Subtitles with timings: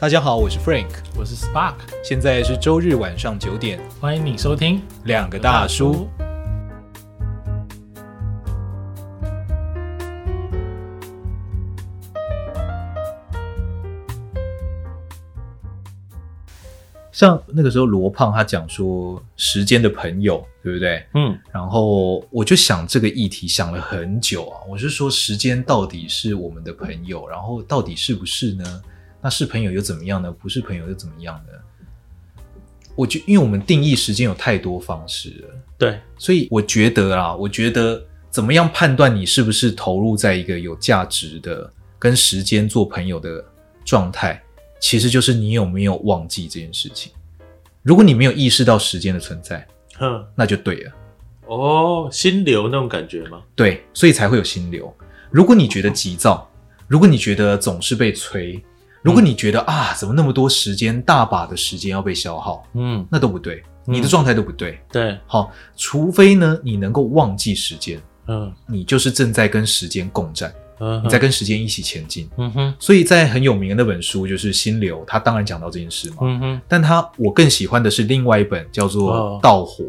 [0.00, 1.74] 大家好，我是 Frank，我是 Spark，
[2.04, 6.06] 现在是周日晚上九点，欢迎你收听两个大叔。
[17.10, 21.04] 像那个时候罗胖他讲说时间的朋友，对不对？
[21.14, 28.80] 嗯，然后我就想这个议题想了很久啊，我是说时间到底是我们的朋友，然后到底是不是呢？
[29.20, 30.30] 那是朋友又怎么样呢？
[30.30, 31.52] 不是朋友又怎么样呢？
[32.94, 43.44] 我觉，因为我们定义时间有太多方式了，对，所以我觉得啊，我觉得怎么样判断你是不是投入在一个有价值的跟时间做朋友的
[43.84, 44.42] 状态？
[44.80, 47.12] 其实就是你有没有忘记这件事情。
[47.82, 50.92] 如果你没有意识到时间的存在，哼，那就对了。
[51.46, 53.42] 哦，心流那种感觉吗？
[53.54, 54.92] 对，所以才会有心流。
[55.30, 56.50] 如果你觉得急躁，
[56.86, 58.60] 如果你觉得总是被催，
[59.02, 64.78] 如果你觉得、嗯、啊，怎么那么多时间，大把的时间要被消耗，嗯，那都不对，你的状态都不对。
[64.90, 70.52] 对，好，除非呢，你能够忘记时间，嗯，你就是正在跟时间共战。
[70.80, 72.30] 嗯，你在跟时间一起前进。
[72.36, 76.18] 嗯哼，所以在很有名的那本书就是《心流》，他当然讲到这件事嘛。
[76.20, 79.84] 嗯哼，但他我更喜欢的是另外一本叫做《盗火》，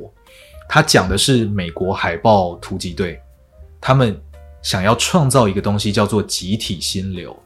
[0.68, 3.20] 他讲的是美国海豹突击队，
[3.80, 4.20] 他们
[4.64, 7.38] 想要创造一个东西叫做集体心流，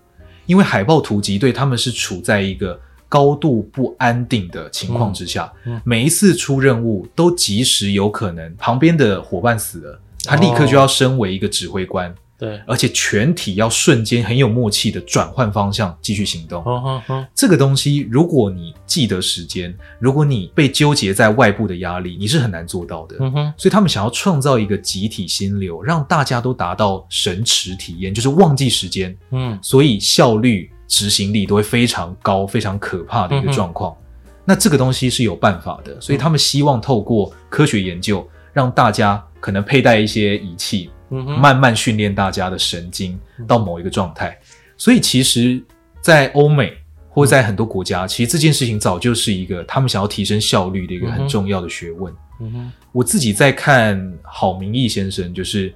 [0.45, 12.13] 因为海豹突击队他们是处在一个高度不安定的情况之下，嗯，每一次出任务都及时有可能旁边的伙伴死了，他立刻就要升为一个指挥官。
[12.43, 16.61] 对，而且全体要瞬间很有默契的转换方向，继续行动。
[16.65, 17.25] 哦哦哦。
[17.33, 23.15] 这个东西，如果你记得时间，如果你被纠结在外部的压力，你是很难做到的。
[23.21, 23.53] 嗯哼。
[23.55, 29.17] 所以他们想要创造一个集体心流，让大家都达到神驰体验，就是忘记时间。
[29.31, 29.57] 嗯。
[29.61, 33.95] 所以效率、执行力都会非常高，非常可怕的一个状况。
[33.97, 34.03] 嗯。
[34.43, 40.89] 那这个东西是有办法的，所以他们希望透过科学研究，让大家可能佩戴一些仪器。
[41.21, 44.37] 慢慢训练大家的神经到某一个状态，
[44.77, 45.63] 所以其实，
[46.01, 46.73] 在欧美
[47.09, 52.13] 或在很多国家，其实这件事情早就是一个他们想要提升效率的一个很重要的学问。
[52.39, 55.73] 嗯哼，我自己在看郝明义先生，就是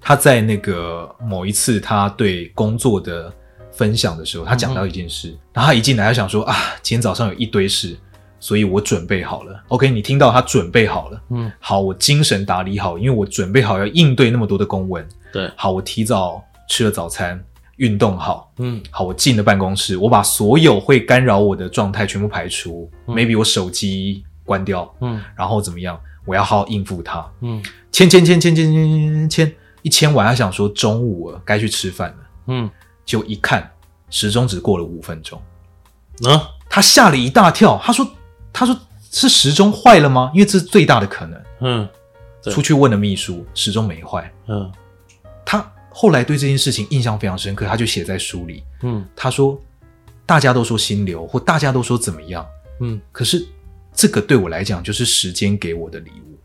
[0.00, 3.32] 他在那个某一次他对工作的
[3.72, 7.96] 分享的时候，他讲到一件事，然后他一进来，他想说啊，今天早上有一堆事。
[8.40, 17.38] 所以我准备好了，OK，你听到他准备好了，嗯，好，我精神打理好，因为我准备好要应对那么多的公文，对，好，我提早吃了早餐，
[17.76, 27.62] 运动好，嗯，好，我进了办公室，我把所有会干扰我的状态全部排除，嗯，maybe 我手机关掉，嗯，然后怎么样，我要好好应付他，嗯，
[27.92, 32.70] 签签签签签签签签，一签完，他想说中午了，该去吃饭了，嗯，
[33.04, 33.70] 就一看
[34.08, 35.38] 时钟只过了五分钟，
[36.26, 38.10] 啊，他吓了一大跳，他说。
[38.52, 38.78] 他说
[39.10, 40.30] ：“是时钟坏了吗？
[40.34, 41.88] 因为这是最大的可能。”嗯，
[42.44, 44.32] 出去问了秘书，时钟没坏。
[44.48, 44.70] 嗯，
[45.44, 48.64] 他后来对这件事情印象非常深刻，他就写在书里。
[48.82, 49.60] 嗯，他说
[50.24, 52.46] ：“大家都说心流，或大家都说怎么样？
[52.80, 53.46] 嗯，可是
[53.94, 56.38] 这个对我来讲就是时间给我的礼物。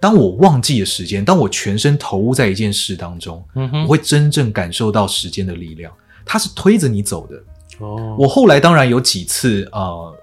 [0.00, 5.92] 当我忘记了时间，当我全身投入在一件事当中，嗯哼，我会真正感受到时间的力量。
[6.24, 7.42] 它是推着你走的。
[7.78, 10.16] 哦，我后来当然有几次呃。”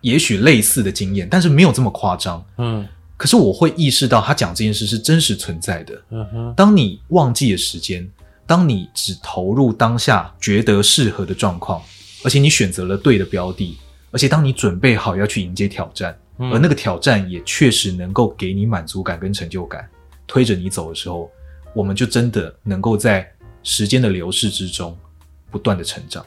[0.00, 2.44] 也许类似的经验，但是没有这么夸张。
[2.58, 2.86] 嗯，
[3.16, 6.02] 可是我会意识到他讲这件事是真实存在的。
[6.10, 8.08] 嗯哼，当你忘记了时间，
[8.46, 11.82] 当你只投入当下觉得适合的状况，
[12.24, 13.76] 而且你选择了对的标的，
[14.10, 19.88] 而且当你准备好要去迎接挑战，嗯，而那个挑战也确实能够给你满足感跟成就感，
[20.26, 21.30] 推着你走的时候，
[21.74, 23.30] 我们就真的能够在
[23.62, 24.96] 时间的流逝之中
[25.50, 26.24] 不断的成长。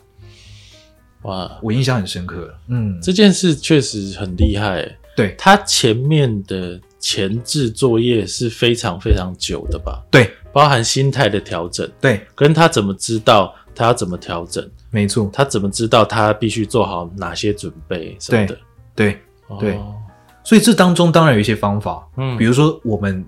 [1.24, 2.54] 哇，我印象很深刻。
[2.68, 4.98] 嗯，这件事确实很厉害。
[5.16, 10.02] 对，他前面的前置作业是非常非常久的吧？
[10.10, 11.90] 对，包含心态的调整。
[12.00, 14.68] 对，跟他怎么知道他要怎么调整？
[14.90, 18.58] 没错，他怎么知道他必须做好哪些准备什么的？
[18.96, 19.20] 对，
[19.50, 19.74] 对，对。
[19.76, 19.96] 哦，
[20.44, 22.08] 所以这当中当然有一些方法。
[22.18, 23.24] 嗯，比如说我们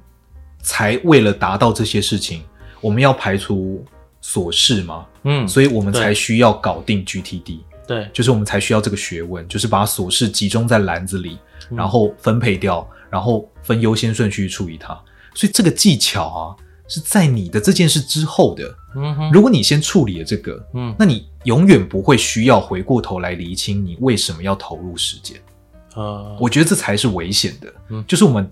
[0.61, 2.41] 才为了达到这些事情，
[2.81, 3.85] 我们要排除
[4.23, 5.05] 琐事嘛。
[5.25, 7.59] 嗯，所以我们才需要搞定 GTD。
[7.87, 11.37] 对，就是我们才需要这个学问，就是把琐事集中在篮子里，
[11.69, 14.99] 嗯，然后分配掉，然后分优先顺序处理它。
[15.35, 16.55] 所以这个技巧啊，
[16.87, 18.75] 是在你的这件事之后的。
[18.95, 25.35] 嗯哼，如果你先处理了这个，嗯，那你永远不会需要回过头来厘清你为什么要投入时间。
[25.95, 27.73] 啊，我觉得这才是危险的。
[27.89, 28.47] 嗯，就是我们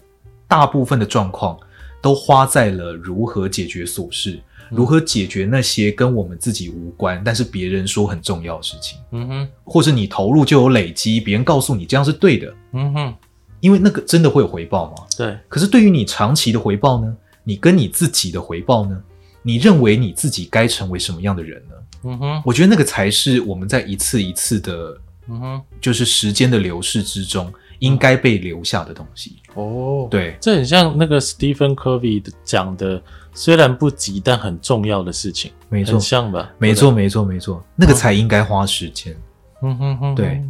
[0.48, 1.58] 大部分的状况，
[2.02, 4.40] 都花在了如何解决琐事，
[4.72, 9.00] 嗯、如何解决那些跟我们自己无关，但是别人说很重要的事情。
[9.12, 12.54] 嗯哼，或者你投入就有累积，别人告诉你这样是对的。
[12.74, 13.14] 嗯哼，
[13.60, 15.04] 因为那个真的会有回报吗？
[15.16, 15.38] 对。
[15.48, 17.16] 可是对于你长期的回报呢？
[17.44, 19.02] 你跟你自己的回报呢？
[19.44, 21.76] 你认为你自己该成为什么样的人呢？
[22.04, 27.52] 嗯哼，我觉得那个才是我们在一次一次的，嗯哼，就是时间的流逝之中
[27.82, 29.36] 应该被留下的东西。
[29.54, 33.02] 哦，对，这很像那个 Stephen Covey 讲的，
[33.34, 36.52] 虽然不急但很重要的事情，没错，很像吧？
[36.58, 39.16] 没错，没错，没错，那个才应该花时间。
[39.62, 40.42] 嗯哼哼，对。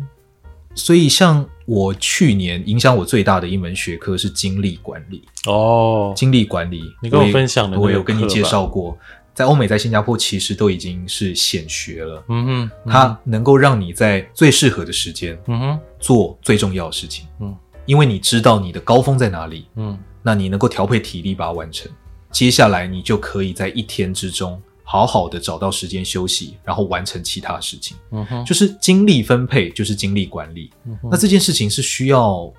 [0.74, 5.22] 所以，像我去年影响我最大的一门学科是精力管理。
[5.46, 8.98] 哦，精力管理，你跟我分享的，我有跟你介绍过，
[9.34, 12.24] 在欧美，在新加坡，其实都已经是显学了。
[12.30, 17.26] 嗯哼，它能够让你在最适合的时间，嗯哼，做最重要的事情。
[17.40, 17.56] 嗯，
[17.86, 19.66] 因为你知道你的高峰在哪里。
[19.76, 21.92] 嗯，那你能够调配体力把它完成，
[22.32, 24.62] 接下来你就可以在一天之中。
[24.84, 27.96] 好好的找到时间休息，然后完成其他事情。
[28.12, 30.70] 嗯哼，就是精力分配，就是精力管理。
[31.10, 32.52] 那这件事情是需要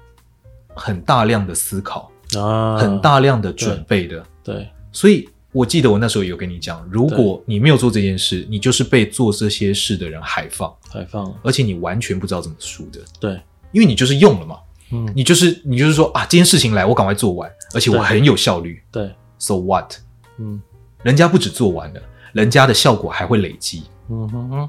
[0.75, 4.25] 很大量的思考啊，很大量的准备的。
[4.43, 13.01] 对，对，所以我记得我那时候有跟你讲，如果你没有做这件事，你就是被做这些事的人海放，海放，而且你完全不知道怎么输的。
[13.21, 13.41] 对，
[13.71, 14.59] 因为你就是用了嘛。
[14.91, 18.83] 嗯，你就是你就是说啊，这件事情来，我赶快做完，而且我很有效率。
[18.91, 19.95] 对，，So what？
[20.39, 20.61] 嗯，
[21.03, 22.01] 人家不止做完了。
[22.33, 24.69] 人家的效果还会累积，嗯哼哼，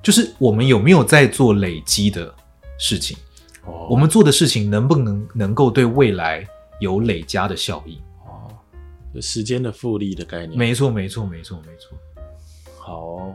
[0.00, 2.32] 就是我们有没有在做累积的
[2.78, 3.16] 事情？
[3.64, 6.46] 哦，我们做的事情能不能能够对未来
[6.78, 7.98] 有累加的效应？
[9.18, 10.58] 时间的复利的概念。
[10.58, 11.96] 没错，没错，没错，没错。
[12.78, 13.34] 好哦。